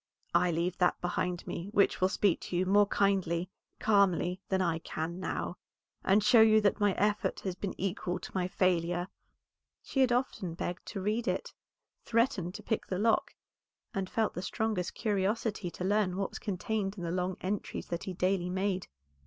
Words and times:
"I 0.33 0.49
leave 0.49 0.79
that 0.79 0.99
behind 0.99 1.45
me 1.45 1.67
which 1.73 2.01
will 2.01 2.09
speak 2.09 2.39
to 2.41 2.55
you 2.57 2.65
more 2.65 2.87
kindly, 2.87 3.51
calmly, 3.79 4.41
than 4.49 4.59
I 4.59 4.79
can 4.79 5.19
now, 5.19 5.57
and 6.03 6.23
show 6.23 6.41
you 6.41 6.59
that 6.61 6.79
my 6.79 6.93
effort 6.95 7.41
has 7.41 7.53
been 7.53 7.79
equal 7.79 8.17
to 8.17 8.31
my 8.33 8.47
failure." 8.47 9.09
She 9.83 9.99
had 10.01 10.11
often 10.11 10.55
begged 10.55 10.87
to 10.87 11.01
read 11.01 11.27
it, 11.27 11.53
threatened 12.03 12.55
to 12.55 12.63
pick 12.63 12.87
the 12.87 12.97
lock, 12.97 13.35
and 13.93 14.09
felt 14.09 14.33
the 14.33 14.41
strongest 14.41 14.95
curiosity 14.95 15.69
to 15.69 15.83
learn 15.83 16.17
what 16.17 16.29
was 16.29 16.39
contained 16.39 16.97
in 16.97 17.03
the 17.03 17.11
long 17.11 17.37
entries 17.39 17.85
that 17.89 18.05
he 18.05 18.13
daily 18.13 18.49
made. 18.49 18.87